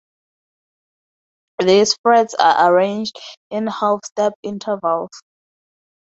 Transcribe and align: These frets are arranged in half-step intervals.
These 1.63 1.95
frets 2.01 2.33
are 2.33 2.73
arranged 2.73 3.19
in 3.51 3.67
half-step 3.67 4.33
intervals. 4.41 5.11